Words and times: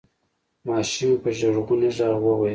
ماشومې 0.67 1.15
په 1.23 1.29
ژړغوني 1.37 1.89
غږ 1.97 2.15
وویل: 2.23 2.49